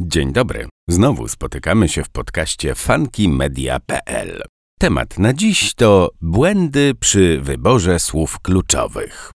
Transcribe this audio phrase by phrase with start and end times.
[0.00, 0.68] Dzień dobry.
[0.88, 4.42] Znowu spotykamy się w podcaście funkymedia.pl.
[4.78, 9.30] Temat na dziś to błędy przy wyborze słów kluczowych.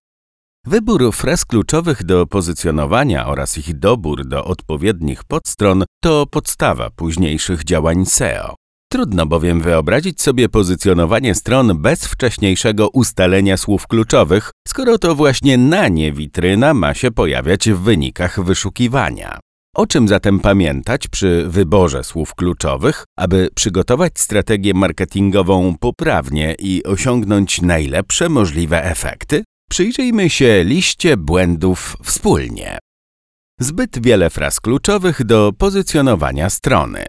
[0.66, 8.06] Wybór fraz kluczowych do pozycjonowania oraz ich dobór do odpowiednich podstron to podstawa późniejszych działań
[8.06, 8.54] SEO.
[8.92, 15.88] Trudno bowiem wyobrazić sobie pozycjonowanie stron bez wcześniejszego ustalenia słów kluczowych, skoro to właśnie na
[15.88, 19.38] nie witryna ma się pojawiać w wynikach wyszukiwania.
[19.74, 27.62] O czym zatem pamiętać przy wyborze słów kluczowych, aby przygotować strategię marketingową poprawnie i osiągnąć
[27.62, 29.44] najlepsze możliwe efekty?
[29.70, 32.78] Przyjrzyjmy się liście błędów wspólnie.
[33.60, 37.06] Zbyt wiele fraz kluczowych do pozycjonowania strony.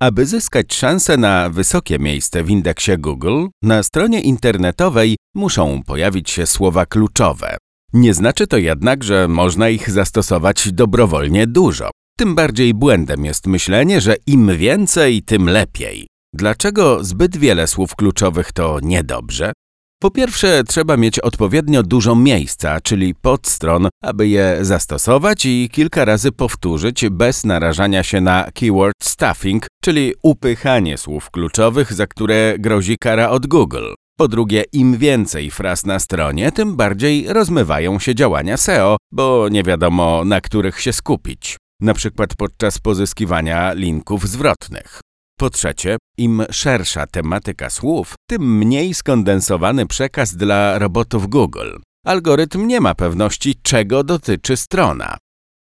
[0.00, 6.46] Aby zyskać szansę na wysokie miejsce w indeksie Google, na stronie internetowej muszą pojawić się
[6.46, 7.56] słowa kluczowe.
[7.92, 11.90] Nie znaczy to jednak, że można ich zastosować dobrowolnie dużo.
[12.18, 16.06] Tym bardziej błędem jest myślenie, że im więcej, tym lepiej.
[16.34, 19.52] Dlaczego zbyt wiele słów kluczowych to niedobrze?
[20.00, 26.32] Po pierwsze, trzeba mieć odpowiednio dużo miejsca, czyli podstron, aby je zastosować i kilka razy
[26.32, 33.30] powtórzyć bez narażania się na keyword stuffing, czyli upychanie słów kluczowych, za które grozi kara
[33.30, 33.94] od Google.
[34.20, 39.62] Po drugie, im więcej fraz na stronie, tym bardziej rozmywają się działania SEO, bo nie
[39.62, 45.00] wiadomo na których się skupić, na przykład podczas pozyskiwania linków zwrotnych.
[45.38, 51.76] Po trzecie, im szersza tematyka słów, tym mniej skondensowany przekaz dla robotów Google.
[52.06, 55.16] Algorytm nie ma pewności, czego dotyczy strona.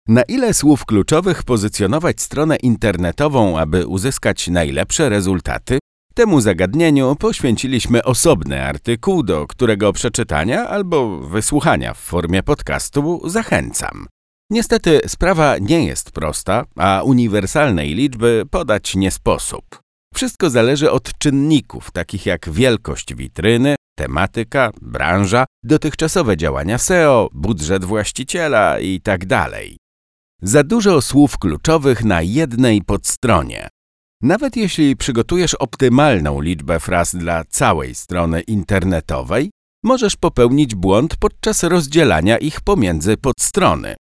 [0.07, 5.79] Na ile słów kluczowych pozycjonować stronę internetową, aby uzyskać najlepsze rezultaty?
[6.15, 14.07] Temu zagadnieniu poświęciliśmy osobny artykuł, do którego przeczytania albo wysłuchania w formie podcastu zachęcam.
[14.49, 19.79] Niestety sprawa nie jest prosta, a uniwersalnej liczby podać nie sposób.
[20.13, 28.79] Wszystko zależy od czynników, takich jak wielkość witryny, tematyka, branża, dotychczasowe działania SEO, budżet właściciela
[28.79, 29.47] itd.
[30.41, 33.69] Za dużo słów kluczowych na jednej podstronie.
[34.23, 39.51] Nawet jeśli przygotujesz optymalną liczbę fraz dla całej strony internetowej,
[39.83, 43.95] możesz popełnić błąd podczas rozdzielania ich pomiędzy podstrony.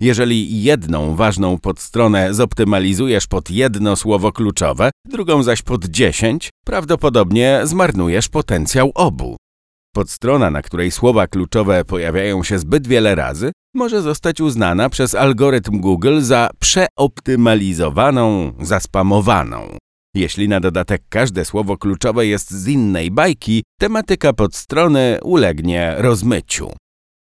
[0.00, 8.28] Jeżeli jedną ważną podstronę zoptymalizujesz pod jedno słowo kluczowe, drugą zaś pod dziesięć, prawdopodobnie zmarnujesz
[8.28, 9.36] potencjał obu.
[9.94, 15.80] Podstrona, na której słowa kluczowe pojawiają się zbyt wiele razy, może zostać uznana przez algorytm
[15.80, 19.76] Google za przeoptymalizowaną, zaspamowaną.
[20.14, 26.72] Jeśli na dodatek każde słowo kluczowe jest z innej bajki, tematyka podstrony ulegnie rozmyciu.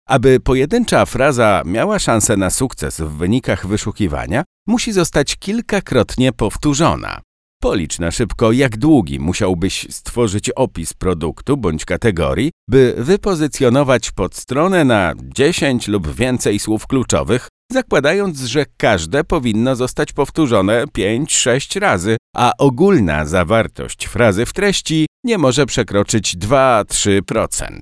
[0.08, 7.20] Aby pojedyncza fraza miała szansę na sukces w wynikach wyszukiwania, musi zostać kilkakrotnie powtórzona.
[7.60, 15.14] Policz na szybko, jak długi musiałbyś stworzyć opis produktu bądź kategorii, by wypozycjonować podstronę na
[15.22, 23.26] 10 lub więcej słów kluczowych, zakładając, że każde powinno zostać powtórzone 5-6 razy, a ogólna
[23.26, 27.80] zawartość frazy w treści nie może przekroczyć 2-3%.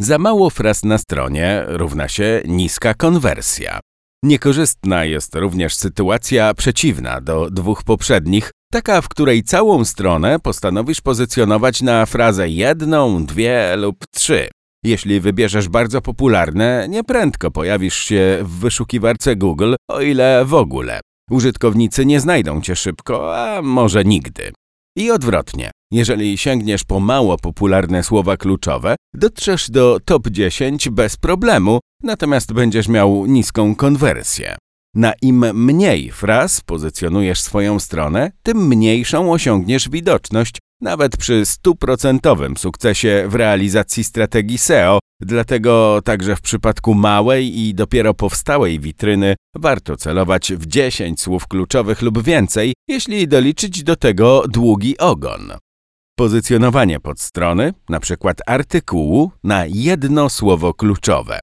[0.00, 3.80] Za mało fraz na stronie równa się niska konwersja.
[4.24, 11.82] Niekorzystna jest również sytuacja przeciwna do dwóch poprzednich, taka w której całą stronę postanowisz pozycjonować
[11.82, 14.48] na frazę jedną, dwie lub trzy.
[14.84, 21.00] Jeśli wybierzesz bardzo popularne, nieprędko pojawisz się w wyszukiwarce Google, o ile w ogóle.
[21.30, 24.52] Użytkownicy nie znajdą cię szybko, a może nigdy.
[24.96, 25.70] I odwrotnie.
[25.92, 32.88] Jeżeli sięgniesz po mało popularne słowa kluczowe, dotrzesz do top 10 bez problemu, natomiast będziesz
[32.88, 34.56] miał niską konwersję.
[34.94, 43.24] Na im mniej fraz pozycjonujesz swoją stronę, tym mniejszą osiągniesz widoczność, nawet przy stuprocentowym sukcesie
[43.28, 50.52] w realizacji strategii SEO, dlatego także w przypadku małej i dopiero powstałej witryny warto celować
[50.52, 55.52] w 10 słów kluczowych lub więcej, jeśli doliczyć do tego długi ogon.
[56.18, 58.32] Pozycjonowanie podstrony, np.
[58.46, 61.40] artykułu, na jedno słowo kluczowe.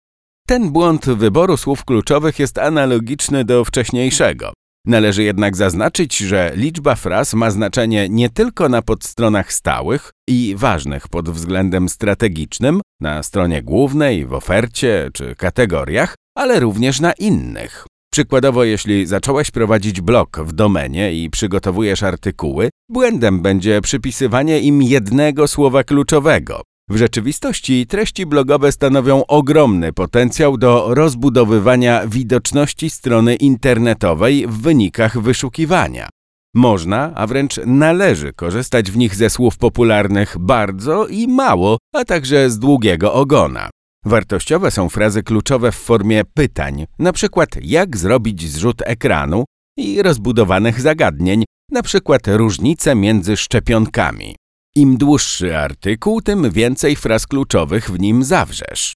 [0.52, 4.54] Ten błąd wyboru słów kluczowych jest analogiczny do wcześniejszego.
[4.86, 11.08] Należy jednak zaznaczyć, że liczba fraz ma znaczenie nie tylko na podstronach stałych i ważnych
[11.08, 17.86] pod względem strategicznym, na stronie głównej, w ofercie czy kategoriach, ale również na innych.
[18.14, 25.48] Przykładowo, jeśli zacząłeś prowadzić blog w domenie i przygotowujesz artykuły, błędem będzie przypisywanie im jednego
[25.48, 26.62] słowa kluczowego.
[26.92, 36.10] W rzeczywistości treści blogowe stanowią ogromny potencjał do rozbudowywania widoczności strony internetowej w wynikach wyszukiwania.
[36.56, 42.50] Można, a wręcz należy korzystać w nich ze słów popularnych bardzo i mało, a także
[42.50, 43.70] z długiego ogona.
[44.06, 47.46] Wartościowe są frazy kluczowe w formie pytań, np.
[47.62, 49.46] jak zrobić zrzut ekranu
[49.78, 52.20] i rozbudowanych zagadnień, np.
[52.28, 54.36] różnice między szczepionkami.
[54.76, 58.94] Im dłuższy artykuł, tym więcej fraz kluczowych w nim zawrzesz.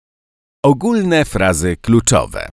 [0.65, 2.49] Ogólne frazy kluczowe.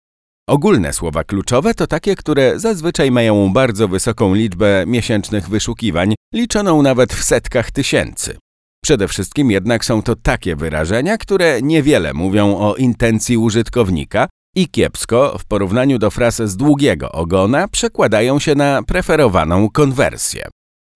[0.48, 7.12] Ogólne słowa kluczowe to takie, które zazwyczaj mają bardzo wysoką liczbę miesięcznych wyszukiwań, liczoną nawet
[7.12, 8.38] w setkach tysięcy.
[8.84, 15.38] Przede wszystkim jednak są to takie wyrażenia, które niewiele mówią o intencji użytkownika i kiepsko
[15.38, 20.48] w porównaniu do fraz z długiego ogona przekładają się na preferowaną konwersję.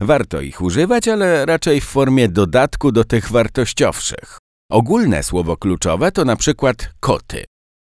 [0.04, 4.38] Warto ich używać, ale raczej w formie dodatku do tych wartościowszych.
[4.70, 7.44] Ogólne słowo kluczowe to na przykład koty.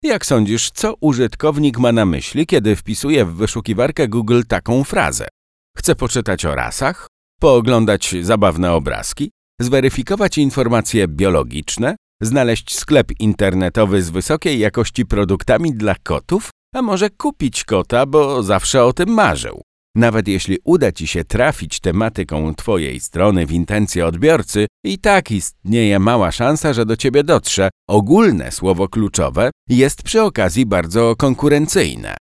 [0.02, 5.28] Jak sądzisz, co użytkownik ma na myśli, kiedy wpisuje w wyszukiwarkę Google taką frazę?
[5.76, 7.06] Chce poczytać o rasach?
[7.40, 9.30] Pooglądać zabawne obrazki?
[9.60, 11.96] Zweryfikować informacje biologiczne?
[12.22, 16.50] Znaleźć sklep internetowy z wysokiej jakości produktami dla kotów?
[16.74, 19.62] A może kupić kota, bo zawsze o tym marzył?
[19.94, 25.98] Nawet jeśli uda Ci się trafić tematyką Twojej strony w intencje odbiorcy, i tak istnieje
[25.98, 27.68] mała szansa, że do Ciebie dotrze.
[27.88, 32.16] Ogólne słowo kluczowe jest przy okazji bardzo konkurencyjne.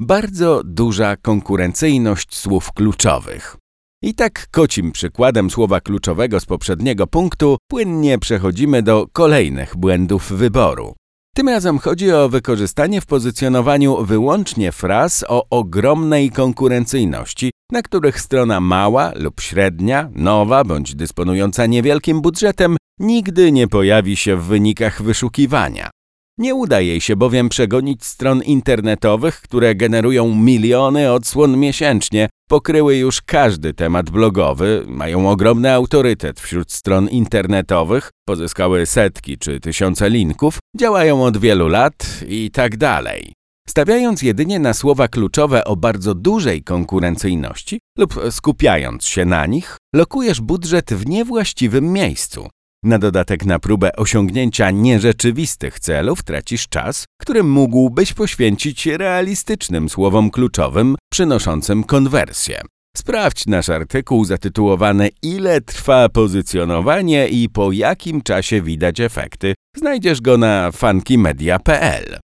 [0.00, 3.56] Bardzo duża konkurencyjność słów kluczowych.
[4.02, 10.94] I tak kocim przykładem słowa kluczowego z poprzedniego punktu płynnie przechodzimy do kolejnych błędów wyboru.
[11.38, 18.60] Tym razem chodzi o wykorzystanie w pozycjonowaniu wyłącznie fraz o ogromnej konkurencyjności, na których strona
[18.60, 25.90] mała lub średnia, nowa bądź dysponująca niewielkim budżetem nigdy nie pojawi się w wynikach wyszukiwania.
[26.38, 33.22] Nie uda jej się bowiem przegonić stron internetowych, które generują miliony odsłon miesięcznie, pokryły już
[33.22, 41.24] każdy temat blogowy, mają ogromny autorytet wśród stron internetowych, pozyskały setki czy tysiące linków, działają
[41.24, 43.32] od wielu lat i tak dalej.
[43.68, 50.40] Stawiając jedynie na słowa kluczowe o bardzo dużej konkurencyjności lub skupiając się na nich, lokujesz
[50.40, 52.48] budżet w niewłaściwym miejscu.
[52.84, 60.96] Na dodatek na próbę osiągnięcia nierzeczywistych celów tracisz czas, który mógłbyś poświęcić realistycznym słowom kluczowym
[61.12, 62.60] przynoszącym konwersję.
[62.96, 69.54] Sprawdź nasz artykuł zatytułowany Ile trwa pozycjonowanie i po jakim czasie widać efekty.
[69.76, 72.18] Znajdziesz go na funkymedia.pl.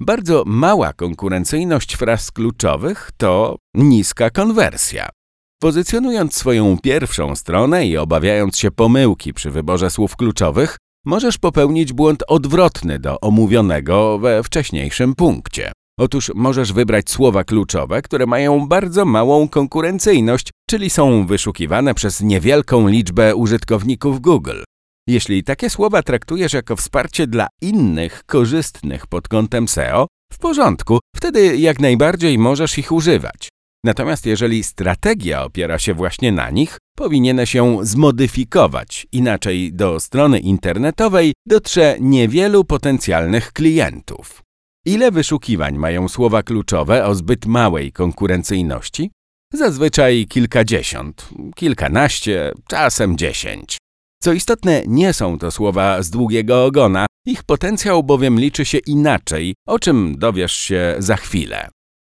[0.00, 5.08] Bardzo mała konkurencyjność fraz kluczowych to niska konwersja.
[5.60, 10.76] Pozycjonując swoją pierwszą stronę i obawiając się pomyłki przy wyborze słów kluczowych,
[11.06, 15.72] możesz popełnić błąd odwrotny do omówionego we wcześniejszym punkcie.
[16.00, 22.88] Otóż możesz wybrać słowa kluczowe, które mają bardzo małą konkurencyjność, czyli są wyszukiwane przez niewielką
[22.88, 24.62] liczbę użytkowników Google.
[25.08, 31.56] Jeśli takie słowa traktujesz jako wsparcie dla innych korzystnych pod kątem SEO, w porządku, wtedy
[31.56, 33.48] jak najbardziej możesz ich używać.
[33.84, 41.32] Natomiast jeżeli strategia opiera się właśnie na nich, powinieneś ją zmodyfikować, inaczej do strony internetowej
[41.46, 44.42] dotrze niewielu potencjalnych klientów.
[44.86, 49.10] Ile wyszukiwań mają słowa kluczowe o zbyt małej konkurencyjności?
[49.52, 53.78] Zazwyczaj kilkadziesiąt, kilkanaście, czasem dziesięć.
[54.22, 59.54] Co istotne, nie są to słowa z długiego ogona, ich potencjał bowiem liczy się inaczej,
[59.66, 61.68] o czym dowiesz się za chwilę.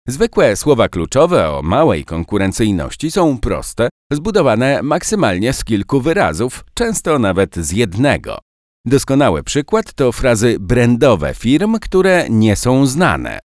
[0.09, 7.55] Zwykłe słowa kluczowe o małej konkurencyjności są proste, zbudowane maksymalnie z kilku wyrazów, często nawet
[7.55, 8.37] z jednego.
[8.85, 13.39] Doskonały przykład to frazy brandowe firm, które nie są znane.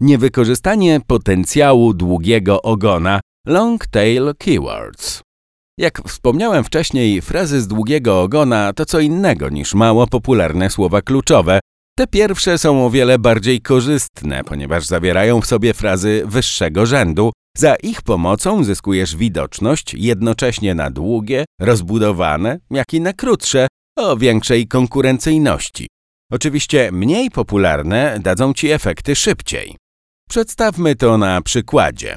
[0.00, 5.22] Niewykorzystanie potencjału długiego ogona long tail keywords.
[5.78, 11.60] Jak wspomniałem wcześniej, frazy z długiego ogona to co innego niż mało popularne słowa kluczowe,
[11.98, 17.32] te pierwsze są o wiele bardziej korzystne, ponieważ zawierają w sobie frazy wyższego rzędu.
[17.56, 24.68] Za ich pomocą zyskujesz widoczność jednocześnie na długie, rozbudowane, jak i na krótsze, o większej
[24.68, 25.86] konkurencyjności.
[26.32, 29.76] Oczywiście mniej popularne dadzą Ci efekty szybciej.
[30.28, 32.16] Przedstawmy to na przykładzie.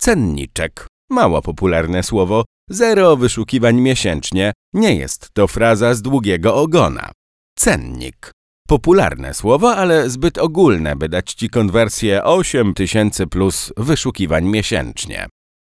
[0.00, 0.86] Cenniczek.
[1.10, 7.10] Mało popularne słowo, zero wyszukiwań miesięcznie, nie jest to fraza z długiego ogona.
[7.58, 8.34] Cennik.
[8.68, 15.26] Popularne słowo, ale zbyt ogólne, by dać Ci konwersję 8000 plus wyszukiwań miesięcznie.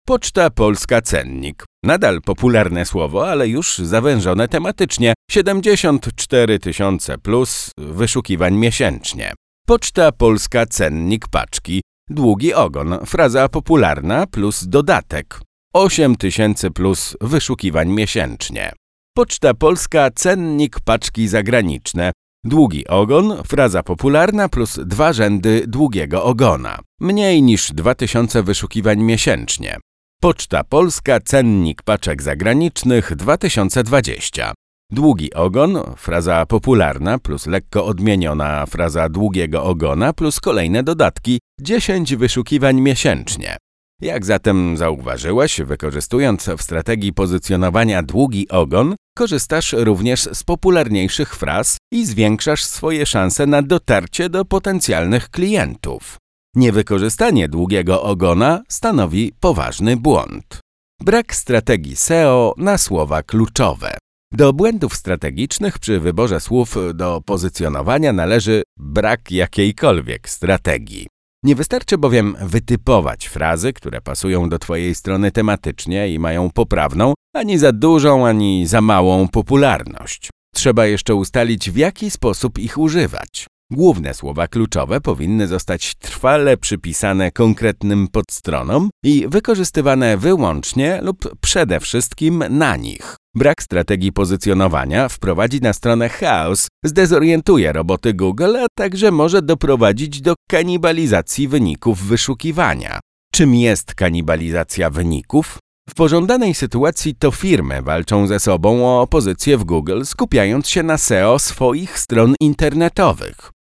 [0.07, 1.65] Poczta Polska Cennik.
[1.85, 5.15] Nadal popularne słowo, ale już zawężone tematycznie.
[5.31, 9.33] 74 tysiące plus wyszukiwań miesięcznie.
[9.67, 11.83] Poczta Polska Cennik Paczki.
[12.11, 15.41] Długi ogon, fraza popularna plus dodatek.
[15.75, 18.73] 8 tysięcy plus wyszukiwań miesięcznie.
[19.17, 22.13] Poczta Polska Cennik Paczki Zagraniczne.
[22.47, 26.79] Długi ogon, fraza popularna plus dwa rzędy długiego ogona.
[27.01, 29.77] Mniej niż 2000 wyszukiwań miesięcznie.
[30.21, 34.53] Poczta Polska Cennik Paczek Zagranicznych 2020.
[34.93, 42.81] Długi ogon, fraza popularna plus lekko odmieniona fraza długiego ogona plus kolejne dodatki 10 wyszukiwań
[42.81, 43.57] miesięcznie.
[44.01, 52.07] Jak zatem zauważyłeś, wykorzystując w strategii pozycjonowania długi ogon, korzystasz również z popularniejszych fraz i
[52.07, 56.17] zwiększasz swoje szanse na dotarcie do potencjalnych klientów.
[56.57, 60.61] Niewykorzystanie długiego ogona stanowi poważny błąd.
[61.01, 63.99] Brak strategii SEO na słowa kluczowe.
[64.33, 71.07] Do błędów strategicznych przy wyborze słów do pozycjonowania należy brak jakiejkolwiek strategii.
[71.45, 77.59] Nie wystarczy bowiem wytypować frazy, które pasują do Twojej strony tematycznie i mają poprawną, ani
[77.59, 80.31] za dużą, ani za małą popularność.
[80.55, 83.47] Trzeba jeszcze ustalić, w jaki sposób ich używać.
[83.71, 92.45] Główne słowa kluczowe powinny zostać trwale przypisane konkretnym podstronom i wykorzystywane wyłącznie lub przede wszystkim
[92.51, 93.17] na nich.
[93.35, 100.35] Brak strategii pozycjonowania wprowadzi na stronę chaos, zdezorientuje roboty Google, a także może doprowadzić do
[100.51, 103.01] kanibalizacji wyników wyszukiwania.
[103.33, 105.59] Czym jest kanibalizacja wyników?
[105.89, 110.99] W pożądanej sytuacji to firmy walczą ze sobą o pozycję w Google, skupiając się na
[110.99, 113.54] SEO swoich stron internetowych.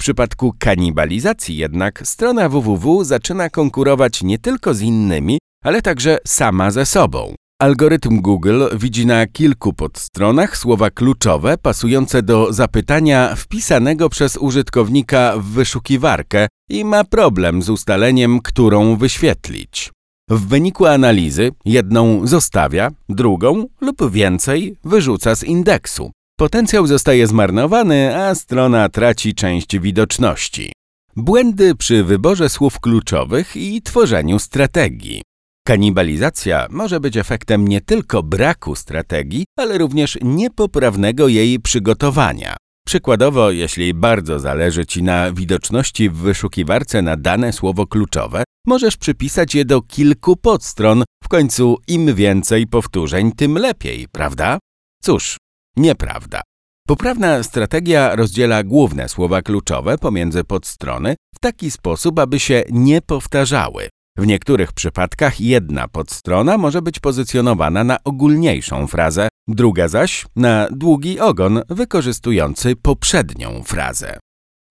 [0.00, 6.86] Przypadku kanibalizacji jednak strona www zaczyna konkurować nie tylko z innymi, ale także sama ze
[6.86, 7.34] sobą.
[7.58, 15.44] Algorytm Google widzi na kilku podstronach słowa kluczowe pasujące do zapytania wpisanego przez użytkownika w
[15.44, 19.90] wyszukiwarkę i ma problem z ustaleniem, którą wyświetlić.
[20.30, 26.10] W wyniku analizy jedną zostawia, drugą lub więcej wyrzuca z indeksu.
[26.40, 30.72] Potencjał zostaje zmarnowany, a strona traci część widoczności.
[31.16, 35.22] Błędy przy wyborze słów kluczowych i tworzeniu strategii.
[35.66, 42.56] Kanibalizacja może być efektem nie tylko braku strategii, ale również niepoprawnego jej przygotowania.
[42.86, 49.54] Przykładowo, jeśli bardzo zależy Ci na widoczności w wyszukiwarce na dane słowo kluczowe, możesz przypisać
[49.54, 51.04] je do kilku podstron.
[51.24, 54.58] W końcu im więcej powtórzeń, tym lepiej, prawda?
[55.02, 55.36] Cóż,
[55.76, 56.42] nieprawda.
[56.88, 63.88] Poprawna strategia rozdziela główne słowa kluczowe pomiędzy podstrony w taki sposób, aby się nie powtarzały.
[64.18, 71.20] W niektórych przypadkach jedna podstrona może być pozycjonowana na ogólniejszą frazę, druga zaś na długi
[71.20, 74.18] ogon wykorzystujący poprzednią frazę.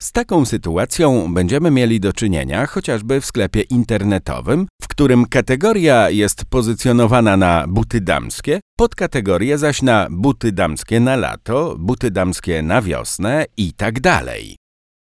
[0.01, 4.67] Z taką sytuacją będziemy mieli do czynienia chociażby w sklepie internetowym,
[4.99, 12.11] którym kategoria jest pozycjonowana na buty damskie, podkategorie zaś na buty damskie na lato, buty
[12.11, 14.55] damskie na wiosnę i tak dalej.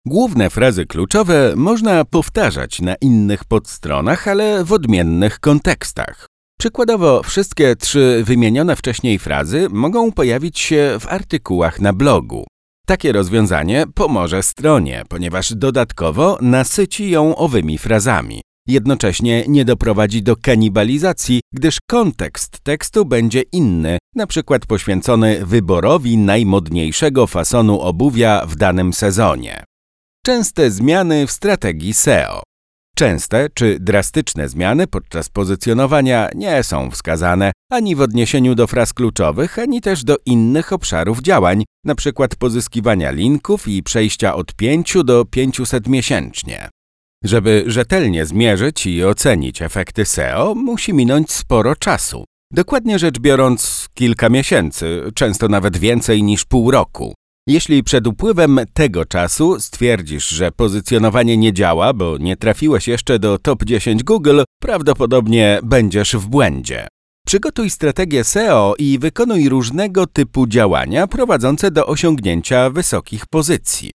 [0.05, 6.27] Główne frazy kluczowe można powtarzać na innych podstronach, ale w odmiennych kontekstach.
[6.59, 12.45] Przykładowo, wszystkie trzy wymienione wcześniej frazy mogą pojawić się w artykułach na blogu.
[12.87, 18.41] Takie rozwiązanie pomoże stronie, ponieważ dodatkowo nasyci ją owymi frazami.
[18.69, 24.59] Jednocześnie nie doprowadzi do kanibalizacji, gdyż kontekst tekstu będzie inny, np.
[24.67, 29.63] poświęcony wyborowi najmodniejszego fasonu obuwia w danym sezonie.
[30.25, 32.43] Częste zmiany w strategii SEO.
[32.95, 39.59] Częste czy drastyczne zmiany podczas pozycjonowania nie są wskazane ani w odniesieniu do fraz kluczowych,
[39.59, 42.27] ani też do innych obszarów działań, np.
[42.39, 46.69] pozyskiwania linków i przejścia od 5 do 500 miesięcznie.
[47.23, 52.25] Żeby rzetelnie zmierzyć i ocenić efekty SEO, musi minąć sporo czasu.
[52.53, 57.13] Dokładnie rzecz biorąc, kilka miesięcy, często nawet więcej niż pół roku.
[57.47, 63.39] Jeśli przed upływem tego czasu stwierdzisz, że pozycjonowanie nie działa, bo nie trafiłeś jeszcze do
[63.39, 66.87] top 10 Google, prawdopodobnie będziesz w błędzie.
[67.27, 73.91] Przygotuj strategię SEO i wykonuj różnego typu działania prowadzące do osiągnięcia wysokich pozycji.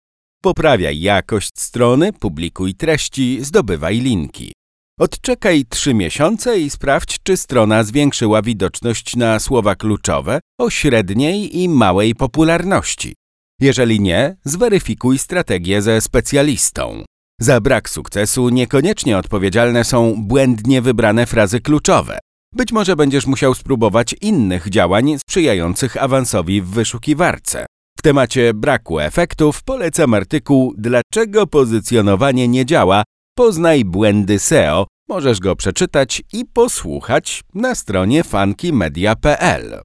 [0.42, 4.54] Poprawiaj jakość strony, publikuj treści, zdobywaj linki.
[5.00, 11.70] Odczekaj 3 miesiące i sprawdź, czy strona zwiększyła widoczność na słowa kluczowe o średniej i
[11.70, 13.16] małej popularności.
[13.62, 17.04] Jeżeli nie, zweryfikuj strategię ze specjalistą.
[17.42, 22.20] Za brak sukcesu niekoniecznie odpowiedzialne są błędnie wybrane frazy kluczowe.
[22.54, 27.66] Być może będziesz musiał spróbować innych działań sprzyjających awansowi w wyszukiwarce.
[28.00, 33.04] W temacie braku efektów polecam artykuł Dlaczego pozycjonowanie nie działa?
[33.38, 34.88] Poznaj błędy SEO.
[35.10, 39.82] Możesz go przeczytać i posłuchać na stronie funkymedia.pl.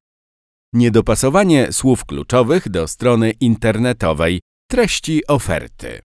[0.73, 4.41] Niedopasowanie słów kluczowych do strony internetowej,
[4.71, 6.01] treści oferty.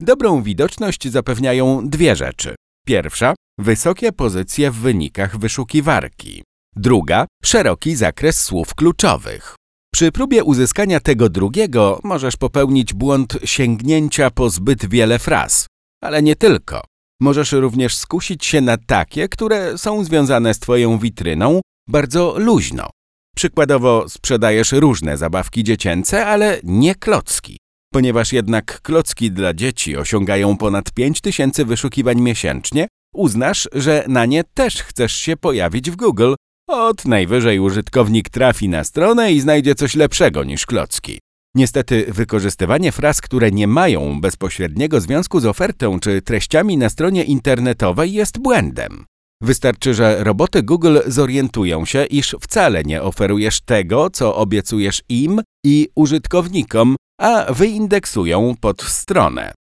[0.00, 2.54] Dobrą widoczność zapewniają dwie rzeczy.
[2.86, 6.42] Pierwsza wysokie pozycje w wynikach wyszukiwarki.
[6.76, 9.59] Druga szeroki zakres słów kluczowych.
[10.00, 15.66] Przy próbie uzyskania tego drugiego możesz popełnić błąd sięgnięcia po zbyt wiele fraz,
[16.02, 16.84] ale nie tylko.
[17.20, 22.90] Możesz również skusić się na takie, które są związane z Twoją witryną bardzo luźno.
[23.36, 27.56] Przykładowo sprzedajesz różne zabawki dziecięce, ale nie klocki.
[27.92, 34.82] Ponieważ jednak klocki dla dzieci osiągają ponad 5000 wyszukiwań miesięcznie, uznasz, że na nie też
[34.82, 36.34] chcesz się pojawić w Google.
[36.72, 41.18] Od najwyżej użytkownik trafi na stronę i znajdzie coś lepszego niż klocki.
[41.54, 48.12] Niestety wykorzystywanie fraz, które nie mają bezpośredniego związku z ofertą czy treściami na stronie internetowej
[48.12, 49.04] jest błędem.
[49.42, 55.88] Wystarczy, że roboty Google zorientują się, iż wcale nie oferujesz tego, co obiecujesz im i
[55.94, 59.52] użytkownikom, a wyindeksują pod stronę.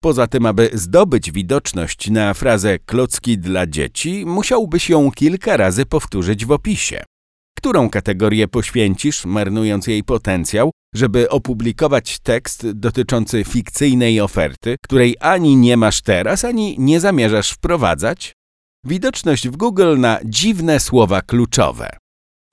[0.00, 6.46] Poza tym, aby zdobyć widoczność na frazę klocki dla dzieci, musiałbyś ją kilka razy powtórzyć
[6.46, 7.04] w opisie.
[7.56, 15.76] Którą kategorię poświęcisz, marnując jej potencjał, żeby opublikować tekst dotyczący fikcyjnej oferty, której ani nie
[15.76, 18.32] masz teraz, ani nie zamierzasz wprowadzać?
[18.84, 21.96] Widoczność w Google na dziwne słowa kluczowe.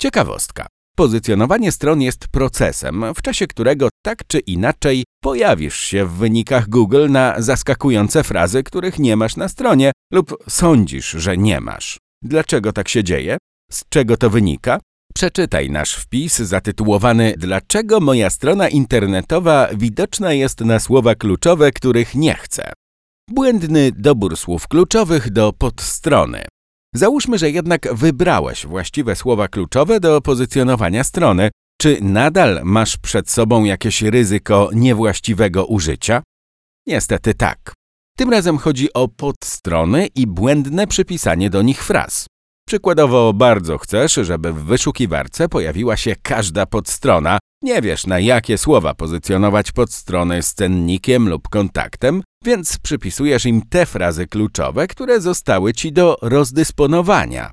[0.01, 0.67] Ciekawostka.
[0.95, 7.07] Pozycjonowanie stron jest procesem, w czasie którego tak czy inaczej pojawisz się w wynikach Google
[7.09, 11.97] na zaskakujące frazy, których nie masz na stronie lub sądzisz, że nie masz.
[12.21, 13.37] Dlaczego tak się dzieje?
[13.71, 14.79] Z czego to wynika?
[15.15, 22.33] Przeczytaj nasz wpis zatytułowany Dlaczego moja strona internetowa widoczna jest na słowa kluczowe, których nie
[22.33, 22.73] chcę.
[23.29, 26.45] Błędny dobór słów kluczowych do podstrony.
[26.95, 31.51] Załóżmy, że jednak wybrałeś właściwe słowa kluczowe do pozycjonowania strony.
[31.81, 36.23] Czy nadal masz przed sobą jakieś ryzyko niewłaściwego użycia?
[36.87, 37.73] Niestety tak.
[38.17, 42.25] Tym razem chodzi o podstrony i błędne przypisanie do nich fraz.
[42.67, 47.39] Przykładowo bardzo chcesz, żeby w wyszukiwarce pojawiła się każda podstrona.
[47.61, 53.85] Nie wiesz, na jakie słowa pozycjonować podstrony z cennikiem lub kontaktem, więc przypisujesz im te
[53.85, 57.51] frazy kluczowe, które zostały ci do rozdysponowania.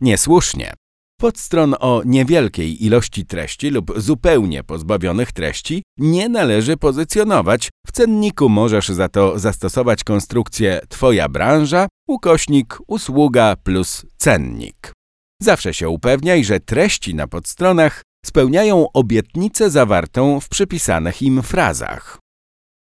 [0.00, 0.74] Niesłusznie.
[1.22, 7.70] Podstron o niewielkiej ilości treści lub zupełnie pozbawionych treści nie należy pozycjonować.
[7.86, 14.92] W cenniku możesz za to zastosować konstrukcję Twoja branża, ukośnik, usługa plus cennik.
[15.42, 22.18] Zawsze się upewniaj, że treści na podstronach spełniają obietnicę zawartą w przypisanych im frazach.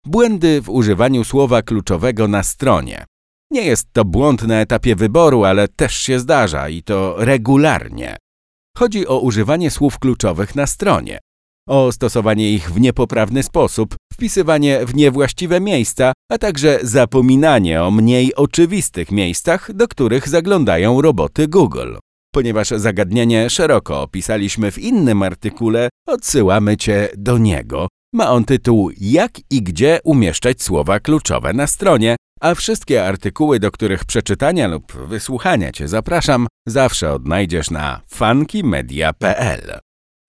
[0.06, 3.04] Błędy w używaniu słowa kluczowego na stronie.
[3.50, 8.16] Nie jest to błąd na etapie wyboru, ale też się zdarza i to regularnie.
[8.78, 11.18] Chodzi o używanie słów kluczowych na stronie,
[11.68, 18.34] o stosowanie ich w niepoprawny sposób, wpisywanie w niewłaściwe miejsca, a także zapominanie o mniej
[18.34, 21.96] oczywistych miejscach, do których zaglądają roboty Google.
[22.34, 27.88] Ponieważ zagadnienie szeroko opisaliśmy w innym artykule, odsyłamy Cię do niego.
[28.14, 33.70] Ma on tytuł Jak i gdzie umieszczać słowa kluczowe na stronie, a wszystkie artykuły, do
[33.70, 39.78] których przeczytania lub wysłuchania Cię zapraszam, zawsze odnajdziesz na funkymedia.pl.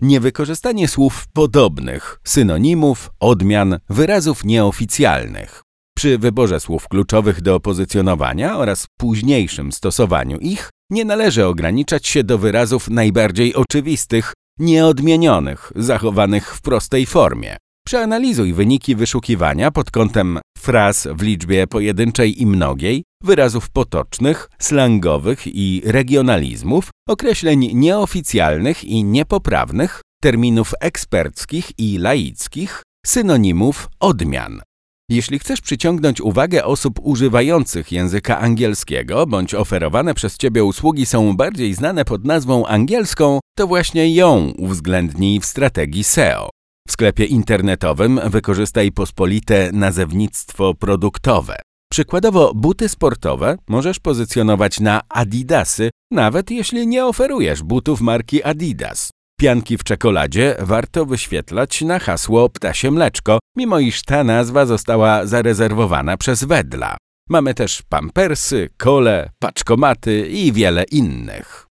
[0.01, 5.61] Niewykorzystanie słów podobnych, synonimów, odmian, wyrazów nieoficjalnych.
[5.97, 12.37] Przy wyborze słów kluczowych do pozycjonowania oraz późniejszym stosowaniu ich nie należy ograniczać się do
[12.37, 17.57] wyrazów najbardziej oczywistych, nieodmienionych, zachowanych w prostej formie.
[17.87, 25.81] Przeanalizuj wyniki wyszukiwania pod kątem fraz w liczbie pojedynczej i mnogiej, wyrazów potocznych, slangowych i
[25.85, 34.61] regionalizmów, określeń nieoficjalnych i niepoprawnych, terminów eksperckich i laickich, synonimów odmian.
[35.09, 41.73] Jeśli chcesz przyciągnąć uwagę osób używających języka angielskiego, bądź oferowane przez Ciebie usługi są bardziej
[41.73, 46.49] znane pod nazwą angielską, to właśnie ją uwzględnij w strategii SEO.
[46.87, 51.55] W sklepie internetowym wykorzystaj pospolite nazewnictwo produktowe.
[51.91, 59.09] Przykładowo buty sportowe możesz pozycjonować na Adidasy, nawet jeśli nie oferujesz butów marki Adidas.
[59.39, 66.17] Pianki w czekoladzie warto wyświetlać na hasło ptasie mleczko, mimo iż ta nazwa została zarezerwowana
[66.17, 66.97] przez Wedla.
[67.29, 71.67] Mamy też pampersy, kole, paczkomaty i wiele innych.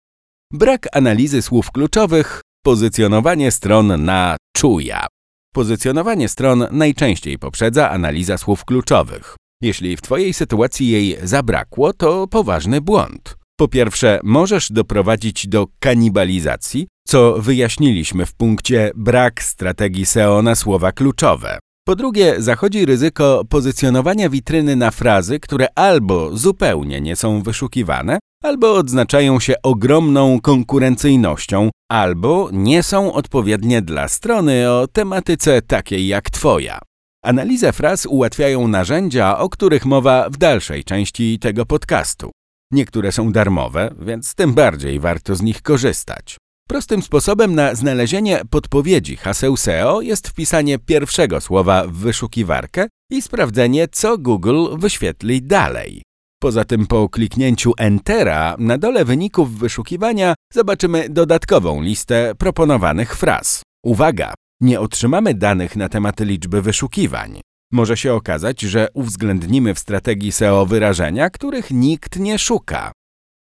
[0.52, 5.06] brak analizy słów kluczowych, pozycjonowanie stron na czuja.
[5.54, 9.36] Pozycjonowanie stron najczęściej poprzedza analiza słów kluczowych.
[9.62, 13.36] Jeśli w Twojej sytuacji jej zabrakło, to poważny błąd.
[13.56, 20.92] Po pierwsze, możesz doprowadzić do kanibalizacji, co wyjaśniliśmy w punkcie brak strategii SEO na słowa
[20.92, 21.58] kluczowe.
[21.86, 28.74] Po drugie, zachodzi ryzyko pozycjonowania witryny na frazy, które albo zupełnie nie są wyszukiwane, albo
[28.74, 36.78] odznaczają się ogromną konkurencyjnością, albo nie są odpowiednie dla strony o tematyce takiej jak Twoja.
[37.24, 42.30] Analizę fraz ułatwiają narzędzia, o których mowa w dalszej części tego podcastu.
[42.72, 46.36] Niektóre są darmowe, więc tym bardziej warto z nich korzystać.
[46.68, 53.88] Prostym sposobem na znalezienie podpowiedzi haseł SEO jest wpisanie pierwszego słowa w wyszukiwarkę i sprawdzenie,
[53.88, 56.02] co Google wyświetli dalej.
[56.42, 63.62] Poza tym po kliknięciu Entera na dole wyników wyszukiwania zobaczymy dodatkową listę proponowanych fraz.
[63.84, 64.34] Uwaga!
[64.60, 67.40] Nie otrzymamy danych na temat liczby wyszukiwań.
[67.72, 72.92] Może się okazać, że uwzględnimy w strategii SEO wyrażenia, których nikt nie szuka.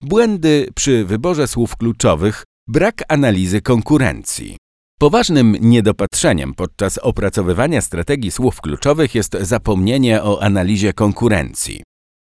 [0.02, 4.58] Błędy przy wyborze słów kluczowych, brak analizy konkurencji.
[5.00, 11.84] Poważnym niedopatrzeniem podczas opracowywania strategii słów kluczowych jest zapomnienie o analizie konkurencji.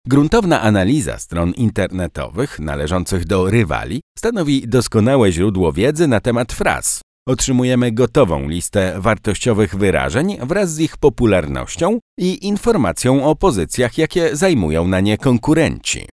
[0.09, 7.01] Gruntowna analiza stron internetowych należących do rywali stanowi doskonałe źródło wiedzy na temat fraz.
[7.29, 14.89] Otrzymujemy gotową listę wartościowych wyrażeń wraz z ich popularnością i informacją o pozycjach, jakie zajmują
[14.89, 16.09] na nie konkurenci.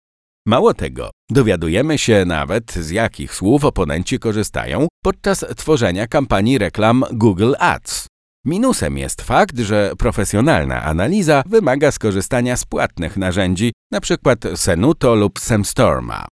[0.47, 7.55] Mało tego, dowiadujemy się nawet, z jakich słów oponenci korzystają podczas tworzenia kampanii reklam Google
[7.59, 8.12] Ads.
[8.45, 14.37] Minusem jest fakt, że profesjonalna analiza wymaga skorzystania z płatnych narzędzi, np.
[14.57, 16.27] Senuto lub Semstorma.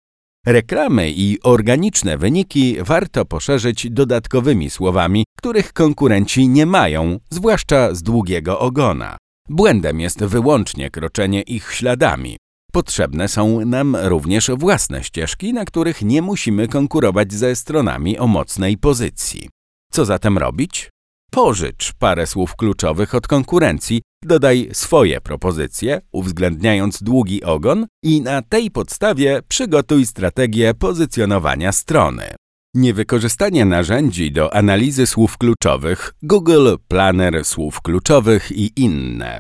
[0.46, 8.60] Reklamy i organiczne wyniki warto poszerzyć dodatkowymi słowami, których konkurenci nie mają, zwłaszcza z długiego
[8.60, 9.18] ogona.
[9.50, 12.38] Błędem jest wyłącznie kroczenie ich śladami.
[12.72, 18.78] Potrzebne są nam również własne ścieżki, na których nie musimy konkurować ze stronami o mocnej
[18.78, 19.50] pozycji.
[19.92, 20.90] Co zatem robić?
[21.32, 28.72] Pożycz parę słów kluczowych od konkurencji, dodaj swoje propozycje, uwzględniając długi ogon i na tej
[28.72, 32.36] podstawie przygotuj strategię pozycjonowania strony.
[32.76, 39.40] Niewykorzystanie narzędzi do analizy słów kluczowych, Google Planner słów kluczowych i inne.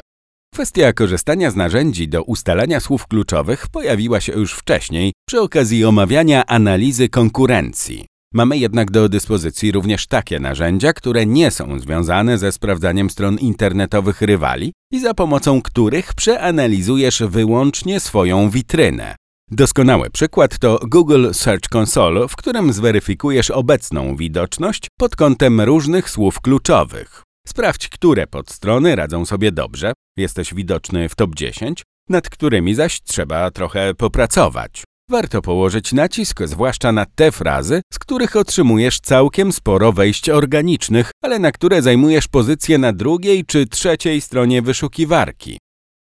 [0.54, 6.46] Kwestia korzystania z narzędzi do ustalania słów kluczowych pojawiła się już wcześniej przy okazji omawiania
[6.46, 8.06] analizy konkurencji.
[8.34, 14.22] Mamy jednak do dyspozycji również takie narzędzia, które nie są związane ze sprawdzaniem stron internetowych
[14.22, 19.16] rywali i za pomocą których przeanalizujesz wyłącznie swoją witrynę.
[19.52, 26.42] Doskonały przykład to Google Search Console, w którym zweryfikujesz obecną widoczność pod kątem różnych słów
[26.42, 27.24] kluczowych.
[27.48, 33.52] Sprawdź, które podstrony radzą sobie dobrze, jesteś widoczny w top 10, nad którymi zaś trzeba
[33.52, 34.84] trochę popracować.
[35.12, 41.40] Warto położyć nacisk zwłaszcza na te frazy, z których otrzymujesz całkiem sporo wejść organicznych, ale
[41.40, 45.58] na które zajmujesz pozycję na drugiej czy trzeciej stronie wyszukiwarki.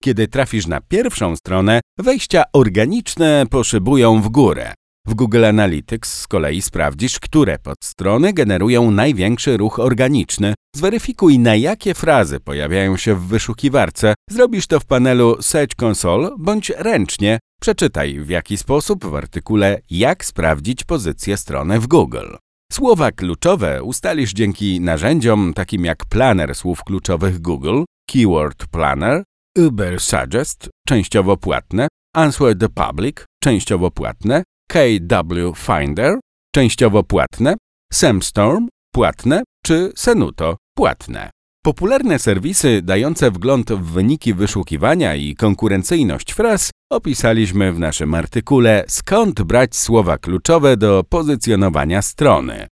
[0.03, 4.75] Kiedy trafisz na pierwszą stronę, wejścia organiczne poszybują w górę.
[5.07, 10.55] W Google Analytics z kolei sprawdzisz, które podstrony generują największy ruch organiczny.
[10.77, 14.15] Zweryfikuj, na jakie frazy pojawiają się w wyszukiwarce.
[14.31, 17.39] Zrobisz to w panelu Search Console bądź ręcznie.
[17.61, 22.37] Przeczytaj, w jaki sposób w artykule Jak sprawdzić pozycję strony w Google.
[22.73, 29.23] Słowa kluczowe ustalisz dzięki narzędziom takim jak planer słów kluczowych Google, Keyword Planner,
[29.59, 36.19] Uber Suggest, częściowo płatne, Answer the Public, częściowo płatne, KW Finder,
[36.55, 37.55] częściowo płatne,
[37.93, 41.31] Samstorm, płatne czy Senuto, płatne.
[41.65, 49.43] Popularne serwisy dające wgląd w wyniki wyszukiwania i konkurencyjność fraz opisaliśmy w naszym artykule Skąd
[49.43, 52.67] brać słowa kluczowe do pozycjonowania strony.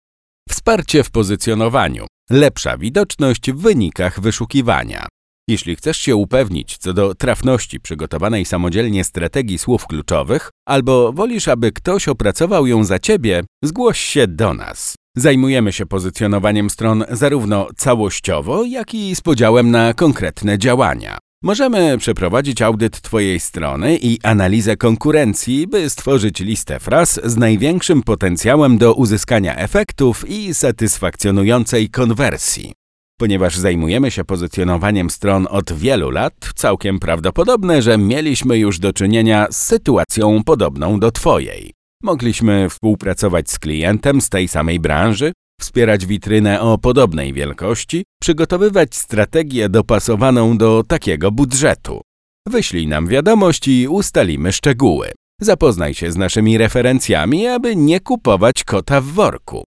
[0.49, 2.05] Wsparcie w pozycjonowaniu.
[2.29, 5.07] Lepsza widoczność w wynikach wyszukiwania.
[5.51, 11.71] Jeśli chcesz się upewnić co do trafności przygotowanej samodzielnie strategii słów kluczowych, albo wolisz, aby
[11.71, 14.95] ktoś opracował ją za ciebie, zgłoś się do nas.
[15.17, 21.17] Zajmujemy się pozycjonowaniem stron zarówno całościowo, jak i z podziałem na konkretne działania.
[21.43, 28.77] Możemy przeprowadzić audyt Twojej strony i analizę konkurencji, by stworzyć listę fraz z największym potencjałem
[28.77, 32.80] do uzyskania efektów i satysfakcjonującej konwersji.
[33.21, 39.47] Ponieważ zajmujemy się pozycjonowaniem stron od wielu lat, całkiem prawdopodobne, że mieliśmy już do czynienia
[39.51, 41.73] z sytuacją podobną do Twojej.
[42.03, 49.69] Mogliśmy współpracować z klientem z tej samej branży, wspierać witrynę o podobnej wielkości, przygotowywać strategię
[49.69, 52.01] dopasowaną do takiego budżetu.
[52.47, 55.11] Wyślij nam wiadomość i ustalimy szczegóły.
[55.41, 59.63] Zapoznaj się z naszymi referencjami, aby nie kupować kota w worku.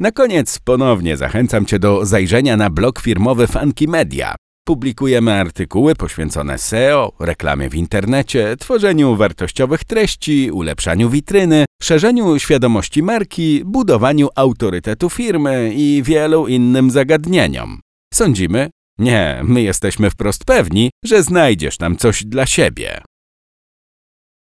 [0.00, 4.34] Na koniec ponownie zachęcam Cię do zajrzenia na blog firmowy Funky Media.
[4.64, 13.62] Publikujemy artykuły poświęcone SEO, reklamie w internecie, tworzeniu wartościowych treści, ulepszaniu witryny, szerzeniu świadomości marki,
[13.64, 17.80] budowaniu autorytetu firmy i wielu innym zagadnieniom.
[18.14, 18.70] Sądzimy?
[18.98, 23.02] Nie, my jesteśmy wprost pewni, że znajdziesz tam coś dla siebie.